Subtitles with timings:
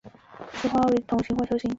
[0.53, 1.69] 雌花花被筒形或球形。